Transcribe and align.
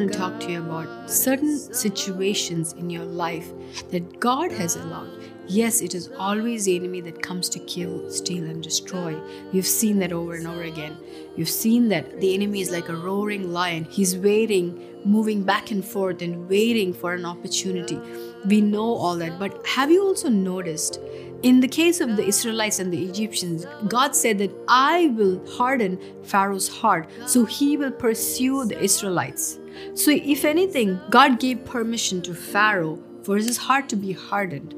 want 0.00 0.12
to 0.12 0.18
talk 0.18 0.40
to 0.40 0.50
you 0.50 0.62
about 0.62 1.10
certain 1.10 1.58
situations 1.58 2.72
in 2.72 2.88
your 2.88 3.04
life 3.04 3.52
that 3.90 4.18
God 4.18 4.50
has 4.50 4.76
allowed. 4.76 5.10
Yes, 5.46 5.82
it 5.82 5.94
is 5.94 6.10
always 6.16 6.64
the 6.64 6.76
enemy 6.76 7.02
that 7.02 7.22
comes 7.22 7.50
to 7.50 7.58
kill, 7.58 8.10
steal, 8.10 8.44
and 8.44 8.62
destroy. 8.62 9.20
We've 9.52 9.66
seen 9.66 9.98
that 9.98 10.12
over 10.12 10.36
and 10.36 10.46
over 10.46 10.62
again. 10.62 10.96
We've 11.36 11.50
seen 11.50 11.88
that 11.88 12.18
the 12.20 12.34
enemy 12.34 12.62
is 12.62 12.70
like 12.70 12.88
a 12.88 12.96
roaring 12.96 13.52
lion. 13.52 13.84
He's 13.84 14.16
waiting, 14.16 14.80
moving 15.04 15.42
back 15.42 15.70
and 15.70 15.84
forth, 15.84 16.22
and 16.22 16.48
waiting 16.48 16.94
for 16.94 17.12
an 17.12 17.26
opportunity. 17.26 18.00
We 18.46 18.62
know 18.62 18.94
all 18.94 19.16
that. 19.16 19.38
But 19.38 19.66
have 19.66 19.90
you 19.90 20.02
also 20.02 20.30
noticed 20.30 20.98
in 21.42 21.60
the 21.60 21.68
case 21.68 22.00
of 22.00 22.16
the 22.16 22.24
Israelites 22.26 22.78
and 22.78 22.92
the 22.92 23.02
Egyptians, 23.02 23.64
God 23.88 24.14
said 24.14 24.38
that 24.38 24.50
I 24.68 25.06
will 25.16 25.40
harden 25.56 25.98
Pharaoh's 26.22 26.68
heart, 26.68 27.08
so 27.26 27.44
he 27.44 27.76
will 27.76 27.90
pursue 27.90 28.66
the 28.66 28.78
Israelites. 28.78 29.58
So, 29.94 30.10
if 30.10 30.44
anything, 30.44 31.00
God 31.08 31.40
gave 31.40 31.64
permission 31.64 32.20
to 32.22 32.34
Pharaoh 32.34 33.02
for 33.22 33.36
his 33.36 33.56
heart 33.56 33.88
to 33.90 33.96
be 33.96 34.12
hardened. 34.12 34.74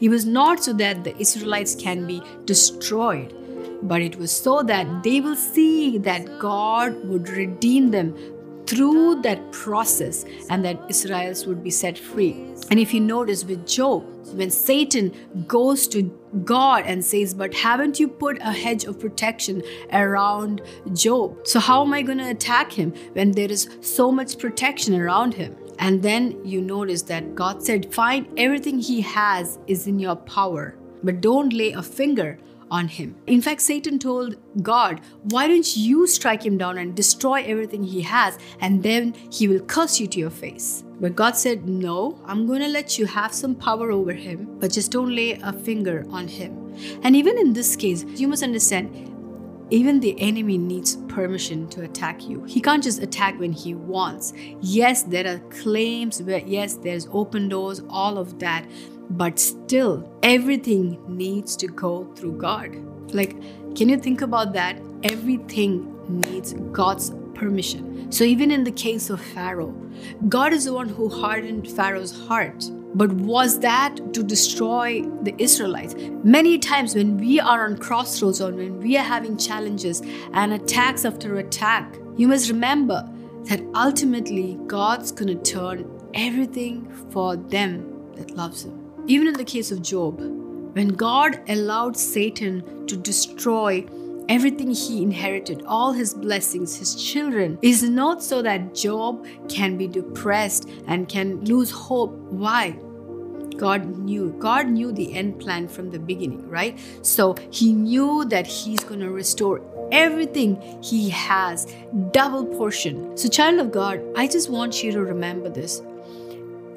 It 0.00 0.08
was 0.08 0.26
not 0.26 0.64
so 0.64 0.72
that 0.74 1.04
the 1.04 1.16
Israelites 1.18 1.74
can 1.74 2.06
be 2.06 2.22
destroyed, 2.44 3.34
but 3.82 4.02
it 4.02 4.16
was 4.16 4.32
so 4.32 4.62
that 4.62 5.02
they 5.02 5.20
will 5.20 5.36
see 5.36 5.98
that 5.98 6.38
God 6.38 7.04
would 7.04 7.28
redeem 7.28 7.90
them 7.90 8.14
through 8.70 9.20
that 9.22 9.50
process 9.50 10.24
and 10.48 10.64
that 10.64 10.80
Israelites 10.88 11.44
would 11.44 11.62
be 11.62 11.70
set 11.70 11.98
free. 11.98 12.32
And 12.70 12.78
if 12.78 12.94
you 12.94 13.00
notice 13.00 13.44
with 13.44 13.66
Job, 13.66 14.04
when 14.32 14.50
Satan 14.50 15.12
goes 15.48 15.88
to 15.88 16.02
God 16.44 16.84
and 16.86 17.04
says, 17.04 17.34
But 17.34 17.52
haven't 17.52 17.98
you 17.98 18.06
put 18.06 18.38
a 18.40 18.52
hedge 18.52 18.84
of 18.84 19.00
protection 19.00 19.62
around 19.92 20.62
Job? 20.92 21.44
So, 21.44 21.58
how 21.58 21.82
am 21.84 21.92
I 21.92 22.02
going 22.02 22.18
to 22.18 22.30
attack 22.30 22.70
him 22.70 22.94
when 23.14 23.32
there 23.32 23.50
is 23.50 23.68
so 23.80 24.12
much 24.12 24.38
protection 24.38 24.94
around 24.94 25.34
him? 25.34 25.56
And 25.80 26.00
then 26.02 26.40
you 26.44 26.60
notice 26.60 27.02
that 27.02 27.34
God 27.34 27.64
said, 27.64 27.92
Find 27.92 28.28
everything 28.38 28.78
he 28.78 29.00
has 29.00 29.58
is 29.66 29.88
in 29.88 29.98
your 29.98 30.14
power, 30.14 30.76
but 31.02 31.20
don't 31.20 31.52
lay 31.52 31.72
a 31.72 31.82
finger 31.82 32.38
on 32.70 32.88
him. 32.88 33.16
In 33.26 33.40
fact, 33.42 33.60
Satan 33.60 33.98
told 33.98 34.36
God, 34.62 35.00
Why 35.24 35.48
don't 35.48 35.76
you 35.76 36.06
strike 36.06 36.44
him 36.44 36.58
down 36.58 36.78
and 36.78 36.94
destroy 36.94 37.42
everything 37.42 37.82
he 37.82 38.02
has, 38.02 38.38
and 38.60 38.82
then 38.82 39.14
he 39.30 39.48
will 39.48 39.60
curse 39.60 40.00
you 40.00 40.06
to 40.08 40.18
your 40.18 40.30
face? 40.30 40.84
But 41.00 41.16
God 41.16 41.36
said, 41.36 41.66
No, 41.66 42.20
I'm 42.26 42.46
going 42.46 42.60
to 42.60 42.68
let 42.68 42.98
you 42.98 43.06
have 43.06 43.34
some 43.34 43.54
power 43.54 43.90
over 43.90 44.12
him, 44.12 44.58
but 44.58 44.72
just 44.72 44.92
don't 44.92 45.14
lay 45.14 45.32
a 45.32 45.52
finger 45.52 46.06
on 46.10 46.28
him. 46.28 46.74
And 47.02 47.16
even 47.16 47.38
in 47.38 47.52
this 47.52 47.76
case, 47.76 48.04
you 48.04 48.28
must 48.28 48.42
understand. 48.42 49.06
Even 49.72 50.00
the 50.00 50.20
enemy 50.20 50.58
needs 50.58 50.96
permission 51.06 51.68
to 51.68 51.82
attack 51.82 52.28
you. 52.28 52.42
He 52.42 52.60
can't 52.60 52.82
just 52.82 53.00
attack 53.00 53.38
when 53.38 53.52
he 53.52 53.74
wants. 53.74 54.32
Yes, 54.60 55.04
there 55.04 55.32
are 55.32 55.38
claims 55.50 56.20
where, 56.20 56.40
yes, 56.44 56.74
there's 56.74 57.06
open 57.12 57.48
doors, 57.48 57.80
all 57.88 58.18
of 58.18 58.40
that. 58.40 58.66
But 59.10 59.38
still, 59.38 60.08
everything 60.22 60.98
needs 61.08 61.56
to 61.56 61.66
go 61.66 62.04
through 62.14 62.38
God. 62.38 62.76
Like, 63.12 63.36
can 63.74 63.88
you 63.88 63.98
think 63.98 64.22
about 64.22 64.52
that? 64.52 64.80
Everything 65.02 65.96
needs 66.08 66.52
God's 66.72 67.10
permission. 67.34 68.12
So, 68.12 68.24
even 68.24 68.50
in 68.50 68.64
the 68.64 68.72
case 68.72 69.10
of 69.10 69.20
Pharaoh, 69.20 69.74
God 70.28 70.52
is 70.52 70.64
the 70.64 70.72
one 70.72 70.88
who 70.88 71.08
hardened 71.08 71.70
Pharaoh's 71.70 72.26
heart. 72.26 72.64
But 72.92 73.12
was 73.12 73.60
that 73.60 74.14
to 74.14 74.22
destroy 74.22 75.02
the 75.22 75.34
Israelites? 75.38 75.94
Many 76.24 76.58
times, 76.58 76.94
when 76.94 77.16
we 77.18 77.38
are 77.38 77.66
on 77.66 77.78
crossroads 77.78 78.40
or 78.40 78.50
when 78.52 78.80
we 78.80 78.96
are 78.96 79.04
having 79.04 79.36
challenges 79.36 80.02
and 80.32 80.52
attacks 80.52 81.04
after 81.04 81.38
attack, 81.38 81.96
you 82.16 82.26
must 82.26 82.50
remember 82.50 83.08
that 83.44 83.62
ultimately 83.74 84.58
God's 84.66 85.12
going 85.12 85.38
to 85.38 85.52
turn 85.52 85.88
everything 86.14 86.92
for 87.10 87.36
them 87.36 88.12
that 88.16 88.32
loves 88.32 88.64
Him. 88.64 88.79
Even 89.10 89.26
in 89.26 89.34
the 89.34 89.44
case 89.44 89.72
of 89.72 89.82
Job, 89.82 90.20
when 90.76 90.90
God 90.90 91.40
allowed 91.48 91.96
Satan 91.96 92.86
to 92.86 92.96
destroy 92.96 93.84
everything 94.28 94.70
he 94.70 95.02
inherited, 95.02 95.64
all 95.66 95.90
his 95.90 96.14
blessings, 96.14 96.76
his 96.76 96.94
children, 96.94 97.58
is 97.60 97.82
not 97.82 98.22
so 98.22 98.40
that 98.40 98.72
Job 98.72 99.26
can 99.48 99.76
be 99.76 99.88
depressed 99.88 100.68
and 100.86 101.08
can 101.08 101.44
lose 101.44 101.72
hope. 101.72 102.12
Why? 102.30 102.76
God 103.56 103.98
knew. 103.98 104.32
God 104.38 104.68
knew 104.68 104.92
the 104.92 105.12
end 105.12 105.40
plan 105.40 105.66
from 105.66 105.90
the 105.90 105.98
beginning, 105.98 106.48
right? 106.48 106.78
So 107.02 107.34
he 107.50 107.72
knew 107.72 108.24
that 108.26 108.46
he's 108.46 108.84
going 108.84 109.00
to 109.00 109.10
restore 109.10 109.60
everything 109.90 110.56
he 110.84 111.08
has, 111.08 111.66
double 112.12 112.46
portion. 112.46 113.16
So, 113.16 113.28
child 113.28 113.58
of 113.58 113.72
God, 113.72 114.00
I 114.14 114.28
just 114.28 114.50
want 114.50 114.84
you 114.84 114.92
to 114.92 115.02
remember 115.02 115.48
this. 115.48 115.82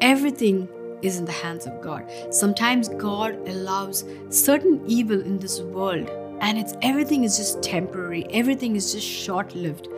Everything 0.00 0.66
is 1.02 1.18
in 1.18 1.24
the 1.24 1.32
hands 1.32 1.66
of 1.66 1.80
God. 1.82 2.10
Sometimes 2.30 2.88
God 2.88 3.34
allows 3.48 4.04
certain 4.30 4.80
evil 4.86 5.20
in 5.20 5.38
this 5.38 5.60
world 5.60 6.10
and 6.42 6.58
it's 6.58 6.74
everything 6.82 7.22
is 7.22 7.36
just 7.36 7.62
temporary. 7.62 8.26
Everything 8.30 8.74
is 8.74 8.92
just 8.92 9.06
short-lived. 9.06 9.88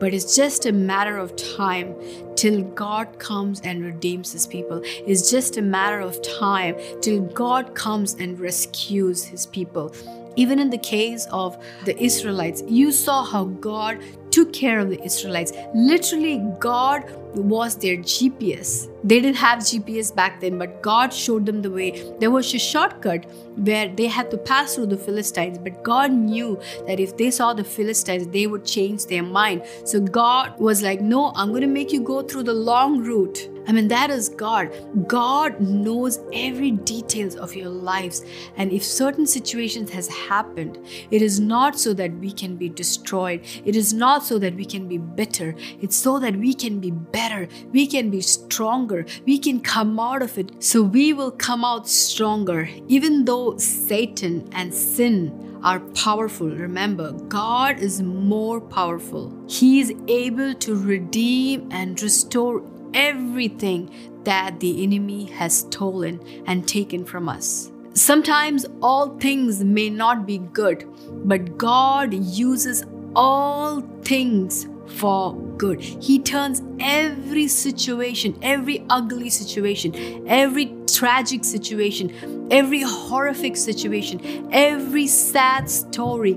But 0.00 0.12
it's 0.12 0.34
just 0.34 0.66
a 0.66 0.72
matter 0.72 1.16
of 1.16 1.36
time 1.36 1.94
till 2.34 2.62
God 2.62 3.16
comes 3.20 3.60
and 3.60 3.84
redeems 3.84 4.32
his 4.32 4.44
people. 4.44 4.80
It's 4.84 5.30
just 5.30 5.56
a 5.56 5.62
matter 5.62 6.00
of 6.00 6.20
time 6.20 6.74
till 7.00 7.20
God 7.20 7.76
comes 7.76 8.14
and 8.14 8.40
rescues 8.40 9.24
his 9.24 9.46
people. 9.46 9.94
Even 10.36 10.58
in 10.58 10.70
the 10.70 10.78
case 10.78 11.26
of 11.30 11.62
the 11.84 12.00
Israelites, 12.02 12.62
you 12.66 12.92
saw 12.92 13.24
how 13.24 13.44
God 13.44 13.98
took 14.30 14.52
care 14.52 14.80
of 14.80 14.90
the 14.90 15.00
Israelites. 15.04 15.52
Literally, 15.74 16.42
God 16.58 17.04
was 17.36 17.76
their 17.76 17.96
GPS. 17.98 18.88
They 19.04 19.20
didn't 19.20 19.36
have 19.36 19.60
GPS 19.60 20.14
back 20.14 20.40
then, 20.40 20.58
but 20.58 20.82
God 20.82 21.12
showed 21.12 21.46
them 21.46 21.62
the 21.62 21.70
way. 21.70 21.90
There 22.18 22.32
was 22.32 22.52
a 22.52 22.58
shortcut 22.58 23.26
where 23.56 23.88
they 23.88 24.06
had 24.06 24.30
to 24.32 24.38
pass 24.38 24.74
through 24.74 24.86
the 24.86 24.96
Philistines, 24.96 25.58
but 25.58 25.84
God 25.84 26.10
knew 26.12 26.58
that 26.88 26.98
if 26.98 27.16
they 27.16 27.30
saw 27.30 27.52
the 27.54 27.64
Philistines, 27.64 28.26
they 28.28 28.46
would 28.48 28.64
change 28.64 29.06
their 29.06 29.22
mind. 29.22 29.62
So 29.84 30.00
God 30.00 30.58
was 30.58 30.82
like, 30.82 31.00
No, 31.00 31.32
I'm 31.36 31.50
going 31.50 31.62
to 31.62 31.68
make 31.68 31.92
you 31.92 32.00
go 32.00 32.22
through 32.22 32.44
the 32.44 32.54
long 32.54 33.04
route. 33.04 33.48
I 33.66 33.72
mean, 33.72 33.88
that 33.88 34.10
is 34.10 34.28
God. 34.28 34.70
God 35.08 35.60
knows 35.60 36.20
every 36.32 36.72
details 36.72 37.36
of 37.36 37.54
your 37.54 37.68
lives. 37.68 38.24
And 38.56 38.72
if 38.72 38.84
certain 38.84 39.26
situations 39.26 39.90
has 39.90 40.08
happened, 40.08 40.78
it 41.10 41.22
is 41.22 41.40
not 41.40 41.78
so 41.78 41.94
that 41.94 42.12
we 42.14 42.30
can 42.30 42.56
be 42.56 42.68
destroyed. 42.68 43.44
It 43.64 43.76
is 43.76 43.92
not 43.92 44.24
so 44.24 44.38
that 44.38 44.54
we 44.54 44.64
can 44.64 44.88
be 44.88 44.98
bitter. 44.98 45.54
It's 45.80 45.96
so 45.96 46.18
that 46.18 46.36
we 46.36 46.54
can 46.54 46.80
be 46.80 46.90
better. 46.90 47.48
We 47.72 47.86
can 47.86 48.10
be 48.10 48.20
stronger. 48.20 49.06
We 49.26 49.38
can 49.38 49.60
come 49.60 49.98
out 49.98 50.22
of 50.22 50.36
it. 50.38 50.62
So 50.62 50.82
we 50.82 51.12
will 51.12 51.30
come 51.30 51.64
out 51.64 51.88
stronger. 51.88 52.68
Even 52.88 53.24
though 53.24 53.56
Satan 53.56 54.48
and 54.52 54.74
sin 54.74 55.40
are 55.64 55.80
powerful. 55.80 56.50
Remember, 56.50 57.12
God 57.12 57.78
is 57.80 58.02
more 58.02 58.60
powerful. 58.60 59.32
He 59.48 59.80
is 59.80 59.94
able 60.08 60.52
to 60.54 60.76
redeem 60.76 61.68
and 61.72 62.00
restore 62.02 62.60
everything 62.94 63.90
that 64.24 64.60
the 64.60 64.82
enemy 64.82 65.26
has 65.26 65.58
stolen 65.58 66.20
and 66.46 66.66
taken 66.66 67.04
from 67.04 67.28
us. 67.28 67.70
Sometimes 67.92 68.66
all 68.82 69.18
things 69.18 69.62
may 69.62 69.90
not 69.90 70.26
be 70.26 70.38
good, 70.38 70.88
but 71.26 71.58
God 71.58 72.12
uses 72.14 72.84
all 73.14 73.82
things 74.02 74.66
for 74.86 75.34
good. 75.56 75.80
He 75.80 76.18
turns 76.18 76.62
every 76.80 77.46
situation, 77.48 78.36
every 78.42 78.84
ugly 78.90 79.30
situation, 79.30 80.26
every 80.26 80.74
tragic 80.92 81.44
situation, 81.44 82.48
every 82.50 82.82
horrific 82.82 83.56
situation, 83.56 84.48
every 84.52 85.06
sad 85.06 85.70
story, 85.70 86.34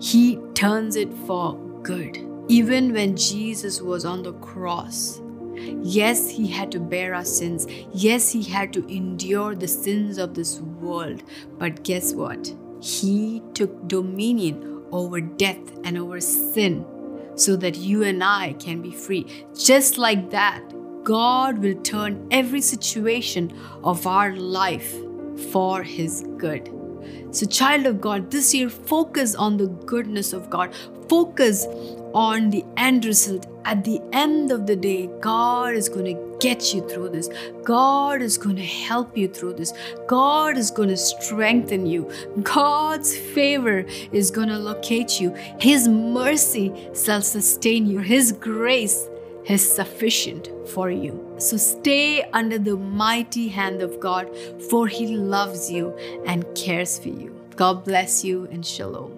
He 0.00 0.36
turns 0.54 0.96
it 0.96 1.12
for 1.26 1.56
good. 1.82 2.18
Even 2.48 2.92
when 2.92 3.16
Jesus 3.16 3.80
was 3.82 4.04
on 4.04 4.22
the 4.22 4.32
cross, 4.34 5.20
Yes, 5.82 6.30
he 6.30 6.46
had 6.46 6.70
to 6.72 6.80
bear 6.80 7.14
our 7.14 7.24
sins. 7.24 7.66
Yes, 7.92 8.32
he 8.32 8.42
had 8.42 8.72
to 8.74 8.86
endure 8.94 9.54
the 9.54 9.68
sins 9.68 10.18
of 10.18 10.34
this 10.34 10.60
world. 10.60 11.22
But 11.58 11.82
guess 11.84 12.12
what? 12.12 12.54
He 12.80 13.42
took 13.54 13.88
dominion 13.88 14.84
over 14.92 15.20
death 15.20 15.72
and 15.84 15.98
over 15.98 16.20
sin 16.20 16.84
so 17.34 17.56
that 17.56 17.76
you 17.76 18.02
and 18.02 18.22
I 18.22 18.54
can 18.54 18.82
be 18.82 18.92
free. 18.92 19.26
Just 19.56 19.98
like 19.98 20.30
that, 20.30 20.62
God 21.04 21.58
will 21.58 21.80
turn 21.82 22.26
every 22.30 22.60
situation 22.60 23.52
of 23.84 24.06
our 24.06 24.34
life 24.34 24.94
for 25.52 25.82
His 25.82 26.24
good. 26.38 26.75
So, 27.30 27.46
child 27.46 27.86
of 27.86 28.00
God, 28.00 28.30
this 28.30 28.54
year 28.54 28.68
focus 28.68 29.34
on 29.34 29.56
the 29.56 29.66
goodness 29.66 30.32
of 30.32 30.48
God. 30.50 30.74
Focus 31.08 31.66
on 32.14 32.50
the 32.50 32.64
end 32.76 33.04
result. 33.04 33.46
At 33.64 33.84
the 33.84 34.00
end 34.12 34.52
of 34.52 34.66
the 34.66 34.76
day, 34.76 35.08
God 35.20 35.74
is 35.74 35.88
going 35.88 36.06
to 36.06 36.38
get 36.40 36.72
you 36.72 36.86
through 36.88 37.10
this. 37.10 37.28
God 37.64 38.22
is 38.22 38.38
going 38.38 38.56
to 38.56 38.64
help 38.64 39.16
you 39.16 39.28
through 39.28 39.54
this. 39.54 39.72
God 40.06 40.56
is 40.56 40.70
going 40.70 40.88
to 40.88 40.96
strengthen 40.96 41.86
you. 41.86 42.10
God's 42.42 43.16
favor 43.16 43.84
is 44.12 44.30
going 44.30 44.48
to 44.48 44.58
locate 44.58 45.20
you. 45.20 45.34
His 45.60 45.88
mercy 45.88 46.72
shall 46.94 47.22
sustain 47.22 47.86
you. 47.86 47.98
His 47.98 48.32
grace 48.32 49.08
is 49.46 49.68
sufficient 49.68 50.48
for 50.68 50.90
you. 50.90 51.25
So 51.38 51.56
stay 51.56 52.22
under 52.32 52.58
the 52.58 52.76
mighty 52.76 53.48
hand 53.48 53.82
of 53.82 54.00
God, 54.00 54.30
for 54.70 54.86
He 54.86 55.16
loves 55.16 55.70
you 55.70 55.94
and 56.26 56.44
cares 56.54 56.98
for 56.98 57.08
you. 57.08 57.34
God 57.56 57.84
bless 57.84 58.24
you 58.24 58.46
and 58.50 58.64
shalom. 58.64 59.15